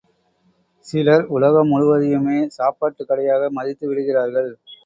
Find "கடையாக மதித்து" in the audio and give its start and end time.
3.05-3.85